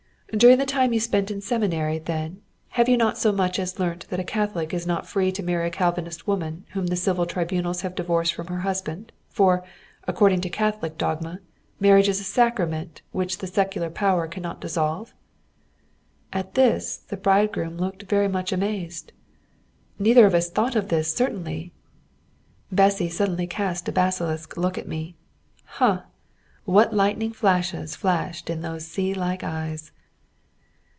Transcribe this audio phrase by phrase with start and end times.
[0.37, 3.79] "During the time you spent in the Seminary, then, have you not so much as
[3.79, 7.25] learnt that a Catholic is not free to marry a Calvinist woman whom the civil
[7.25, 9.61] tribunals have divorced from her husband; for,
[10.07, 11.41] according to Catholic dogma,
[11.81, 15.13] marriage is a sacrament which the secular power cannot dissolve?"
[16.31, 19.11] At this the bridegroom looked very much amazed.
[19.99, 21.73] "Neither of us thought of this certainly."
[22.71, 25.17] Bessy suddenly cast a basilisk look at me.
[25.65, 26.03] Huh!
[26.63, 29.91] what lightnings flashed in those sea like eyes!